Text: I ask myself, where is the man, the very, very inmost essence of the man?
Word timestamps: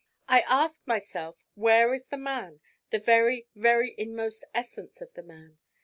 I 0.27 0.41
ask 0.47 0.81
myself, 0.87 1.37
where 1.53 1.93
is 1.93 2.07
the 2.07 2.17
man, 2.17 2.59
the 2.89 2.97
very, 2.97 3.45
very 3.53 3.93
inmost 3.99 4.43
essence 4.51 4.99
of 4.99 5.13
the 5.13 5.21
man? 5.21 5.59